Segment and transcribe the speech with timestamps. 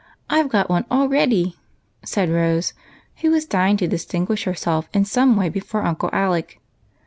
[0.31, 1.57] I 've got one all ready,"
[2.03, 2.73] said Rose,
[3.17, 6.59] who was dying to distinguish herself in some way before Uncle Alec.